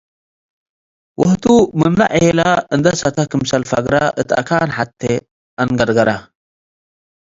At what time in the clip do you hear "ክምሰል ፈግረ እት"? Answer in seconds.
3.31-4.29